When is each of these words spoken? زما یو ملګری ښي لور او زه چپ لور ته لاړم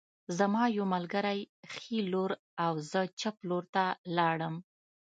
زما 0.37 0.63
یو 0.77 0.85
ملګری 0.93 1.39
ښي 1.73 1.97
لور 2.11 2.31
او 2.65 2.73
زه 2.91 3.01
چپ 3.19 3.35
لور 3.49 3.63
ته 3.75 3.83
لاړم 4.17 4.55